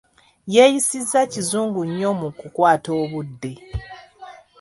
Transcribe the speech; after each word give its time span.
Yeeyisa 0.53 1.19
kizungu 1.31 1.81
nnyo 1.87 2.11
mu 2.19 2.29
kukwata 2.39 2.89
obudde. 3.01 3.53